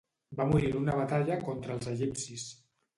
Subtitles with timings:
[0.39, 2.53] Va morir en una batalla contra els egipcis.